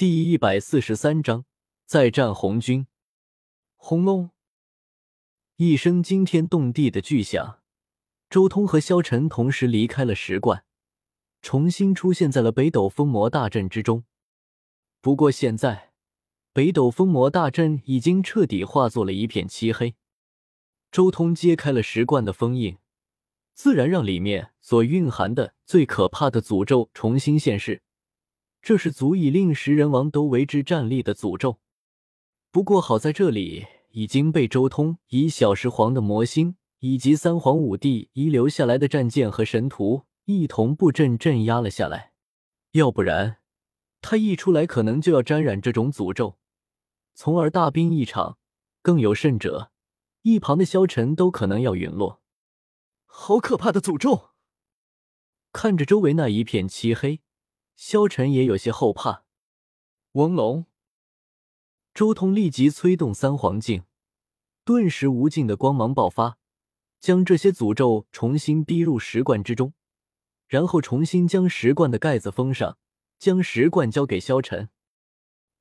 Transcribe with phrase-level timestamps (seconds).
[0.00, 1.44] 第一百四十三章
[1.84, 2.86] 再战红军。
[3.76, 4.30] 轰隆！
[5.56, 7.60] 一声惊天动地的巨响，
[8.30, 10.64] 周通和萧晨同时离开了石观，
[11.42, 14.04] 重新出现在了北斗封魔大阵之中。
[15.02, 15.92] 不过现在，
[16.54, 19.96] 北斗封魔大阵已经彻底化作了一片漆黑。
[20.90, 22.78] 周通揭开了石观的封印，
[23.52, 27.82] 自然让里面所蕴含的最可怕的诅咒重新现世。
[28.62, 31.58] 这是足以令食人王都为之战栗的诅咒。
[32.50, 42.12] 不过好在这里已经被周通以小石皇的魔星以及三皇五帝遗留下来的战剑和神图一同布阵镇压了下来。
[42.72, 43.38] 要不然，
[44.00, 46.38] 他一出来可能就要沾染这种诅咒，
[47.14, 48.38] 从而大病一场。
[48.82, 49.72] 更有甚者，
[50.22, 52.22] 一旁的萧晨都可能要陨落。
[53.04, 54.30] 好可怕的诅咒！
[55.52, 57.20] 看着周围那一片漆黑。
[57.82, 59.24] 萧晨也有些后怕。
[60.12, 60.66] 翁龙，
[61.94, 63.84] 周通立即催动三黄镜，
[64.66, 66.36] 顿时无尽的光芒爆发，
[67.00, 69.72] 将这些诅咒重新逼入石罐之中，
[70.46, 72.76] 然后重新将石罐的盖子封上，
[73.18, 74.68] 将石罐交给萧晨。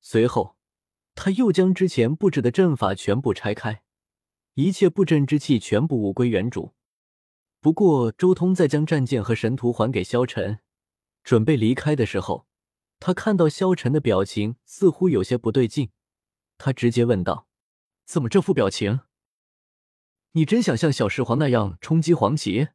[0.00, 0.56] 随后，
[1.14, 3.84] 他又将之前布置的阵法全部拆开，
[4.54, 6.74] 一切布阵之气全部物归原主。
[7.60, 10.58] 不过，周通再将战剑和神图还给萧晨。
[11.22, 12.46] 准备离开的时候，
[13.00, 15.90] 他看到萧晨的表情似乎有些不对劲，
[16.56, 17.46] 他直接问道
[18.04, 19.00] ：“怎么这副表情？
[20.32, 22.68] 你真想像小石皇那样冲击黄旗？”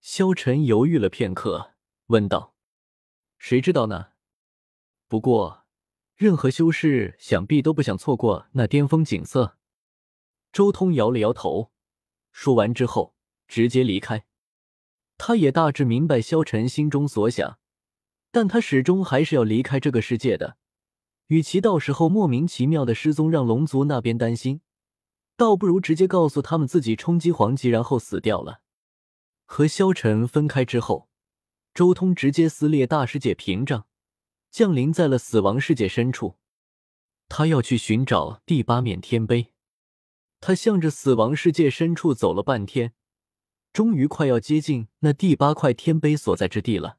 [0.00, 1.74] 萧晨犹豫了片刻，
[2.06, 2.54] 问道
[3.38, 4.12] ：“谁知道呢？
[5.08, 5.66] 不过，
[6.14, 9.58] 任何修士想必都不想错过那巅峰景色。”
[10.52, 11.72] 周通摇了摇头，
[12.32, 13.14] 说完之后
[13.46, 14.26] 直接离开。
[15.18, 17.58] 他也大致明白萧晨心中所想，
[18.30, 20.56] 但他始终还是要离开这个世界的。
[21.28, 24.60] 与其到时候莫名其妙的失踪，让龙族那边担心，
[25.36, 28.60] 倒不如直接告诉他们自己冲击黄级，然后死掉了。
[29.44, 31.08] 和萧晨分开之后，
[31.74, 33.86] 周通直接撕裂大世界屏障，
[34.50, 36.36] 降临在了死亡世界深处。
[37.28, 39.52] 他要去寻找第八面天碑。
[40.40, 42.92] 他向着死亡世界深处走了半天。
[43.76, 46.96] 终于快要接近那第八块天碑所在之地了。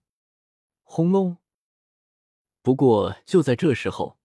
[0.83, 1.37] 轰隆！
[2.61, 4.19] 不过就在这时候，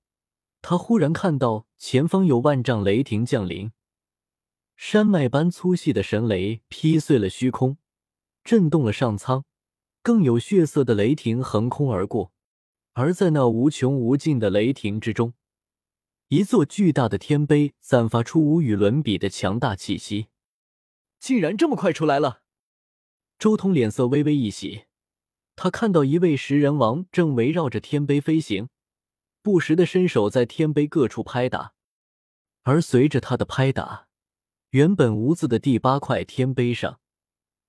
[0.60, 3.72] 他忽然看到前方有万丈雷霆降临，
[4.76, 7.78] 山脉般粗细的神雷劈碎了虚空，
[8.44, 9.46] 震动了上苍，
[10.02, 12.34] 更有血色的雷霆横空而过。
[12.92, 15.32] 而在那无穷无尽的雷霆之中，
[16.28, 20.26] 一座巨大的天碑散发出无与伦比的强大气息。
[21.18, 22.41] 竟然这么快出来了！
[23.42, 24.84] 周通脸色微微一喜，
[25.56, 28.68] 他看到一位食人王正围绕着天碑飞行，
[29.42, 31.72] 不时的伸手在天碑各处拍打，
[32.62, 34.06] 而随着他的拍打，
[34.70, 37.00] 原本无字的第八块天碑上，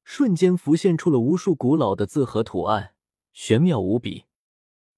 [0.04, 2.94] 瞬间浮现出了无数古老的字和图案，
[3.32, 4.26] 玄妙无比。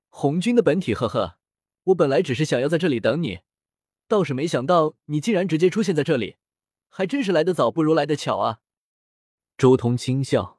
[0.09, 1.37] 红军的本体，呵呵，
[1.85, 3.39] 我本来只是想要在这里等你，
[4.09, 6.35] 倒是没想到你竟然直接出现在这里，
[6.89, 8.59] 还真是来得早不如来得巧啊！
[9.57, 10.54] 周通轻笑。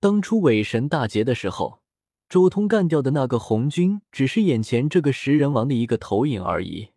[0.00, 1.82] 当初伪神大劫的时候，
[2.28, 6.90] 周通干掉的那个红军，只是眼前这个食人王的一个投影而已。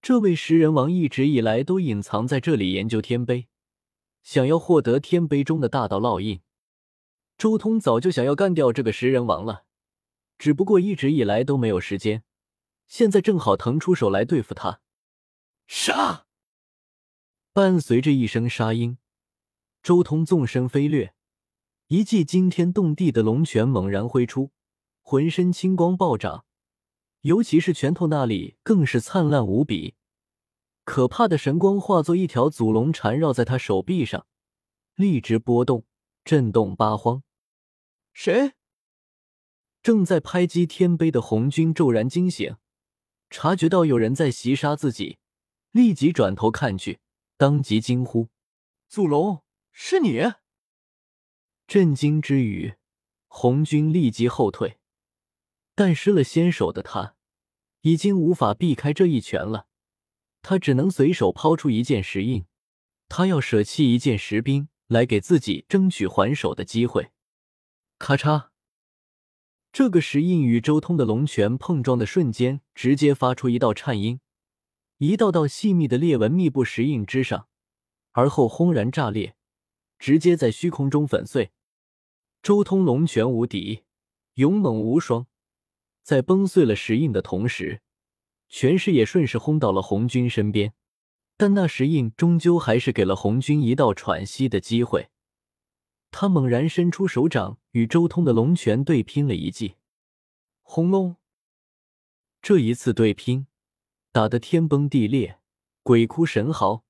[0.00, 3.48] 这位食人王一直以来都隐藏在这里研究天碑，
[4.22, 6.40] 想要获得天碑中的大道烙印。
[7.36, 9.64] 周通早就想要干掉这个食人王了，
[10.38, 12.22] 只不过一直以来都没有时间，
[12.86, 14.80] 现在正好腾出手来对付他。
[15.66, 16.26] 杀！
[17.52, 18.98] 伴随着一声杀音，
[19.82, 21.15] 周通纵身飞掠。
[21.88, 24.50] 一记惊天动地的龙拳猛然挥出，
[25.02, 26.44] 浑身青光暴涨，
[27.20, 29.94] 尤其是拳头那里更是灿烂无比。
[30.82, 34.26] 可怕的神光化作一条祖龙缠绕在他手臂上，
[34.96, 35.84] 立直波动，
[36.24, 37.22] 震动八荒。
[38.12, 38.54] 谁？
[39.80, 42.56] 正在拍击天碑的红军骤然惊醒，
[43.30, 45.18] 察觉到有人在袭杀自己，
[45.70, 46.98] 立即转头看去，
[47.36, 48.28] 当即惊呼
[48.88, 50.20] ：“祖龙，是你！”
[51.66, 52.74] 震惊之余，
[53.26, 54.78] 红军立即后退，
[55.74, 57.16] 但失了先手的他
[57.80, 59.66] 已经无法避开这一拳了。
[60.42, 62.46] 他只能随手抛出一件石印，
[63.08, 67.10] 他要舍弃一件石兵来给自己争取还手的机会。
[67.98, 68.50] 咔嚓！
[69.72, 74.20] 这个石印与周通的龙拳碰撞的瞬间，直接发出一道颤音，
[74.98, 77.48] 一道道细密的裂纹密布石印之上，
[78.12, 79.34] 而后轰然炸裂，
[79.98, 81.50] 直接在虚空中粉碎。
[82.46, 83.82] 周通龙拳无敌，
[84.34, 85.26] 勇猛无双，
[86.04, 87.80] 在崩碎了石印的同时，
[88.48, 90.72] 权势也顺势轰到了红军身边。
[91.36, 95.08] 但那石印终究还是给了红军一道喘息的机会。
[96.12, 99.74] 他猛然伸出手掌，与周通的龙拳对拼了一记。
[100.62, 101.16] 轰隆！
[102.40, 103.48] 这一次对拼，
[104.12, 105.40] 打得天崩地裂，
[105.82, 106.84] 鬼哭神嚎，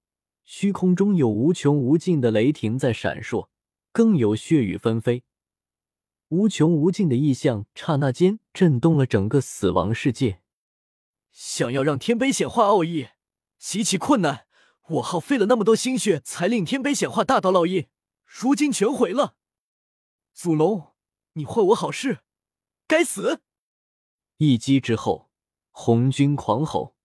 [0.44, 3.48] 虚空中有无穷无尽的雷霆在闪烁，
[3.90, 5.22] 更有血雨纷飞。
[6.28, 10.40] 无穷无尽的异象，刹那间震动了整个死亡世界。
[11.30, 13.08] 想要让天杯显化奥义，
[13.58, 14.46] 极其困难。
[14.88, 17.88] 我耗费了那么多心血，才令天杯显化大道烙印，
[18.24, 19.36] 如今全毁了。
[20.32, 20.94] 祖龙，
[21.34, 22.20] 你坏我好事，
[22.88, 23.40] 该死！
[24.38, 25.30] 一击之后，
[25.70, 26.96] 红军狂吼，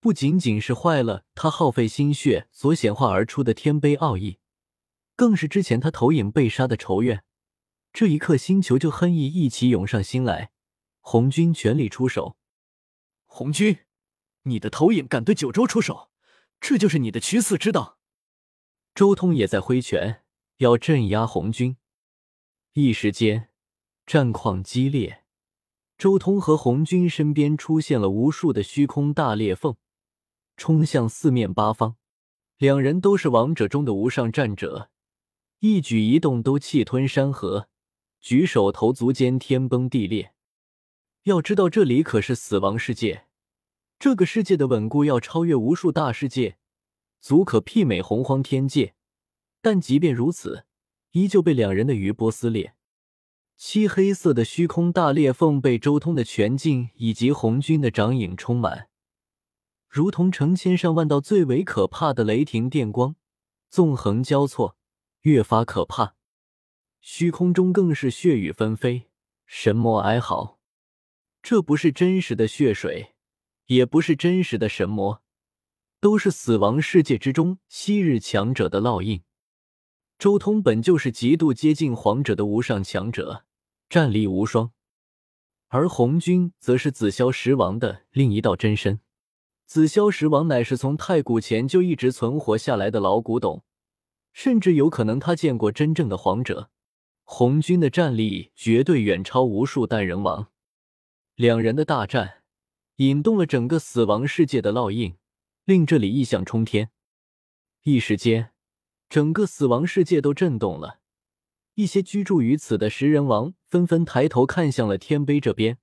[0.00, 4.38] 不仅仅是坏了他耗费心血所显化而出的天杯奥义，
[5.14, 7.24] 更是之前他投影被杀的仇怨。
[7.92, 10.50] 这一刻，星球就恨意一起涌上心来。
[11.00, 12.36] 红军全力出手。
[13.26, 13.80] 红军，
[14.44, 16.10] 你的投影敢对九州出手，
[16.60, 17.98] 这就是你的取死之道。
[18.94, 20.22] 周通也在挥拳，
[20.58, 21.76] 要镇压红军。
[22.72, 23.50] 一时间，
[24.06, 25.24] 战况激烈。
[25.98, 29.76] 周通和红军身边出现了无数的虚空大裂缝，
[30.56, 31.96] 冲向四面八方。
[32.56, 34.90] 两人都是王者中的无上战者，
[35.58, 37.68] 一举一动都气吞山河。
[38.22, 40.32] 举手投足间，天崩地裂。
[41.24, 43.26] 要知道，这里可是死亡世界，
[43.98, 46.56] 这个世界的稳固要超越无数大世界，
[47.20, 48.94] 足可媲美洪荒天界。
[49.60, 50.66] 但即便如此，
[51.10, 52.74] 依旧被两人的余波撕裂。
[53.56, 58.88] 漆黑色的虚空大裂缝被周通的拳劲以及红军的掌影充满，
[59.88, 63.16] 如同成千上万道最为可怕的雷霆电光，
[63.68, 64.76] 纵横交错，
[65.22, 66.14] 越发可怕。
[67.04, 69.08] 虚空中更是血雨纷飞，
[69.44, 70.60] 神魔哀嚎。
[71.42, 73.16] 这不是真实的血水，
[73.66, 75.20] 也不是真实的神魔，
[75.98, 79.24] 都是死亡世界之中昔日强者的烙印。
[80.16, 83.44] 周通本就是极度接近皇者的无上强者，
[83.90, 84.70] 战力无双，
[85.66, 89.00] 而红军则是紫霄石王的另一道真身。
[89.66, 93.64] 紫霄石王乃是从太古前就一直存活下来的老古董，
[94.32, 96.70] 甚至有可能他见过真正的皇者。
[97.34, 100.52] 红军的战力绝对远超无数代人王，
[101.34, 102.42] 两人的大战
[102.96, 105.16] 引动了整个死亡世界的烙印，
[105.64, 106.90] 令这里异象冲天。
[107.84, 108.52] 一时间，
[109.08, 111.00] 整个死亡世界都震动了。
[111.72, 115.78] 一些居住于此的食人王纷纷抬头看向了天碑这边，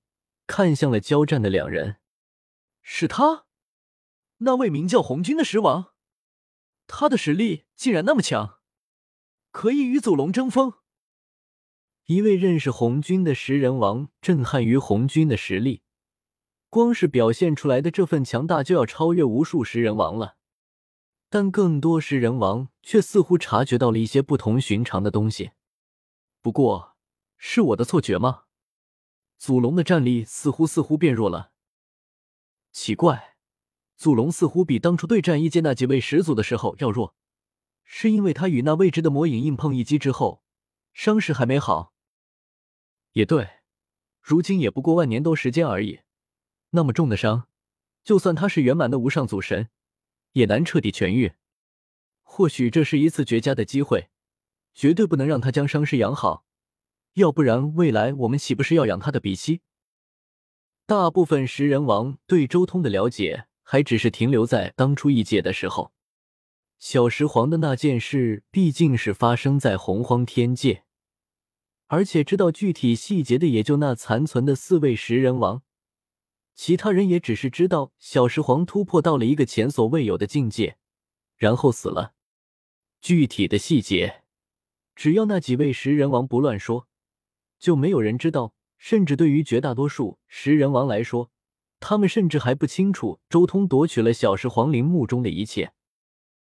[0.46, 1.96] 看向了交战的两人。
[2.80, 3.46] 是他，
[4.38, 5.94] 那位名叫红军的食王，
[6.86, 8.60] 他的实力竟然那么强，
[9.50, 10.74] 可以与祖龙争锋。
[12.10, 15.82] 一位认识红军的食人王震撼于红军的实力，
[16.68, 20.36] 光是表现出来的这份强大就要超越无数食人王了。
[21.28, 25.52] 但更多食人王却似乎察觉到了一些不同寻常的东西。
[26.42, 26.96] 不过，
[27.38, 28.46] 是我的错觉吗？
[29.38, 31.52] 祖龙的战力似乎似乎变弱了。
[32.72, 33.36] 奇怪，
[33.96, 37.14] 祖龙似乎比当初对战异界那几位始祖的时候要弱，
[37.84, 40.42] 是因为他与那未知的魔影硬碰一击之后，
[40.92, 41.94] 伤势还没好。
[43.12, 43.48] 也对，
[44.20, 46.00] 如今也不过万年多时间而已，
[46.70, 47.48] 那么重的伤，
[48.04, 49.68] 就算他是圆满的无上祖神，
[50.32, 51.32] 也难彻底痊愈。
[52.22, 54.10] 或许这是一次绝佳的机会，
[54.74, 56.44] 绝对不能让他将伤势养好，
[57.14, 59.62] 要不然未来我们岂不是要养他的鼻息？
[60.86, 65.92] 大部分食人王对周通的了解，还只是停留在当初异界的时候。
[66.78, 70.84] 小石皇的那件事，毕竟是发生在洪荒天界。
[71.92, 75.62] 而且知道具体细节的也就那残存的四位食人王，
[76.54, 80.76] 其他人也只是知道小石皇突破到了一个前所未有的境界，
[81.36, 82.14] 然后死了。
[83.00, 84.22] 具体的细节，
[84.94, 86.86] 只要那几位食人王不乱说，
[87.58, 88.54] 就没有人知道。
[88.78, 91.32] 甚至对于绝大多数食人王来说，
[91.80, 95.72] 他们甚至还不清楚周通夺取了小石皇陵墓中的一切。